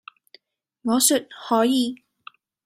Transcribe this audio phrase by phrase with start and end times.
[0.81, 1.93] 我説「可以！」